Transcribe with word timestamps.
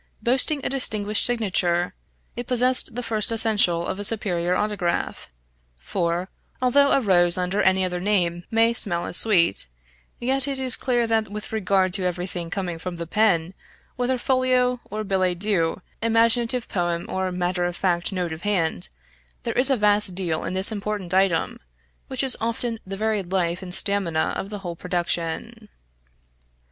Boasting 0.23 0.65
a 0.65 0.69
distinguished 0.69 1.23
signature, 1.23 1.93
it 2.35 2.47
possessed 2.47 2.95
the 2.95 3.03
first 3.03 3.31
essential 3.31 3.85
of 3.85 3.99
a 3.99 4.03
superior 4.03 4.55
autograph; 4.55 5.31
for, 5.77 6.27
although 6.59 6.89
a 6.89 6.99
rose 7.01 7.37
under 7.37 7.61
any 7.61 7.85
other 7.85 7.99
name 7.99 8.43
may 8.49 8.73
smell 8.73 9.05
as 9.05 9.15
sweet, 9.15 9.67
yet 10.19 10.47
it 10.47 10.57
is 10.57 10.75
clear 10.75 11.05
that 11.05 11.27
with 11.27 11.53
regard 11.53 11.93
to 11.93 12.03
every 12.03 12.25
thing 12.25 12.49
coming 12.49 12.79
from 12.79 12.95
the 12.95 13.05
pen, 13.05 13.53
whether 13.95 14.17
folio 14.17 14.81
or 14.89 15.03
billet 15.03 15.37
doux, 15.37 15.83
imaginative 16.01 16.67
poem, 16.67 17.05
or 17.07 17.31
matter 17.31 17.63
of 17.65 17.75
fact 17.75 18.11
note 18.11 18.33
of 18.33 18.41
hand, 18.41 18.89
there 19.43 19.53
is 19.53 19.69
a 19.69 19.77
vast 19.77 20.15
deal 20.15 20.43
in 20.43 20.55
this 20.55 20.71
important 20.71 21.13
item, 21.13 21.59
which 22.07 22.23
is 22.23 22.35
often 22.41 22.79
the 22.87 22.97
very 22.97 23.21
life 23.21 23.61
and 23.61 23.75
stamina 23.75 24.33
of 24.35 24.49
the 24.49 24.57
whole 24.65 24.75
production. 24.75 25.69